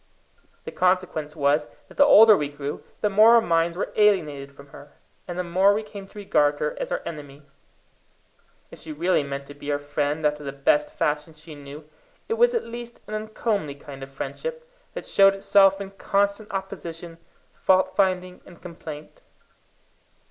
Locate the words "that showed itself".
14.95-15.79